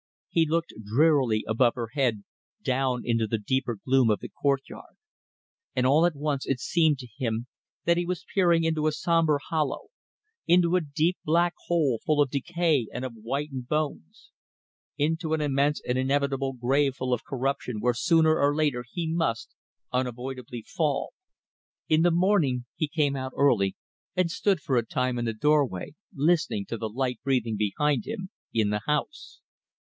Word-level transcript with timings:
He 0.29 0.47
looked 0.49 0.73
drearily 0.83 1.43
above 1.47 1.75
her 1.75 1.89
head 1.93 2.23
down 2.63 3.03
into 3.05 3.27
the 3.27 3.37
deeper 3.37 3.77
gloom 3.85 4.09
of 4.09 4.19
the 4.19 4.29
courtyard. 4.29 4.95
And, 5.75 5.85
all 5.85 6.07
at 6.07 6.15
once, 6.15 6.47
it 6.47 6.59
seemed 6.59 6.97
to 6.97 7.07
him 7.19 7.45
that 7.85 7.97
he 7.97 8.05
was 8.07 8.25
peering 8.33 8.63
into 8.63 8.87
a 8.87 8.91
sombre 8.93 9.37
hollow, 9.49 9.89
into 10.47 10.75
a 10.75 10.81
deep 10.81 11.19
black 11.23 11.53
hole 11.67 11.99
full 12.03 12.19
of 12.19 12.31
decay 12.31 12.87
and 12.91 13.05
of 13.05 13.13
whitened 13.13 13.67
bones; 13.67 14.31
into 14.97 15.35
an 15.35 15.41
immense 15.41 15.79
and 15.87 15.99
inevitable 15.99 16.53
grave 16.53 16.95
full 16.95 17.13
of 17.13 17.23
corruption 17.23 17.79
where 17.79 17.93
sooner 17.93 18.39
or 18.39 18.55
later 18.55 18.83
he 18.91 19.05
must, 19.05 19.53
unavoidably, 19.93 20.63
fall. 20.63 21.13
In 21.87 22.01
the 22.01 22.09
morning 22.09 22.65
he 22.75 22.87
came 22.87 23.15
out 23.15 23.33
early, 23.37 23.75
and 24.15 24.31
stood 24.31 24.61
for 24.61 24.77
a 24.77 24.83
time 24.83 25.19
in 25.19 25.25
the 25.25 25.33
doorway, 25.33 25.93
listening 26.11 26.65
to 26.69 26.77
the 26.79 26.89
light 26.89 27.19
breathing 27.23 27.55
behind 27.55 28.05
him 28.07 28.31
in 28.51 28.71
the 28.71 28.81
house. 28.87 29.41